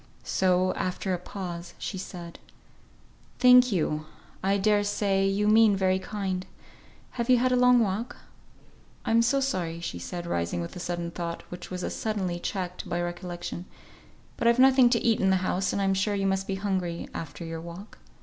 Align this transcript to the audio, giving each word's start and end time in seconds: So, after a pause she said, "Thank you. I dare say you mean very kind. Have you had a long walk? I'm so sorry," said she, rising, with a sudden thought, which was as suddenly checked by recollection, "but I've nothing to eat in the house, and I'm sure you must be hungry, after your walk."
So, 0.23 0.73
after 0.73 1.13
a 1.13 1.19
pause 1.19 1.75
she 1.77 1.99
said, 1.99 2.39
"Thank 3.37 3.71
you. 3.71 4.07
I 4.41 4.57
dare 4.57 4.83
say 4.83 5.27
you 5.27 5.47
mean 5.47 5.75
very 5.75 5.99
kind. 5.99 6.47
Have 7.11 7.29
you 7.29 7.37
had 7.37 7.51
a 7.51 7.55
long 7.55 7.79
walk? 7.81 8.15
I'm 9.05 9.21
so 9.21 9.39
sorry," 9.39 9.79
said 9.79 10.23
she, 10.23 10.27
rising, 10.27 10.59
with 10.59 10.75
a 10.75 10.79
sudden 10.79 11.11
thought, 11.11 11.43
which 11.49 11.69
was 11.69 11.83
as 11.83 11.95
suddenly 11.95 12.39
checked 12.39 12.89
by 12.89 12.99
recollection, 12.99 13.65
"but 14.37 14.47
I've 14.47 14.57
nothing 14.57 14.89
to 14.89 14.99
eat 15.05 15.19
in 15.21 15.29
the 15.29 15.35
house, 15.45 15.71
and 15.71 15.79
I'm 15.79 15.93
sure 15.93 16.15
you 16.15 16.25
must 16.25 16.47
be 16.47 16.55
hungry, 16.55 17.07
after 17.13 17.45
your 17.45 17.61
walk." 17.61 17.99